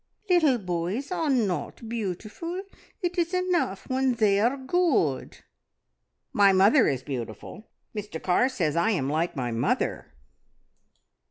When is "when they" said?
3.87-4.39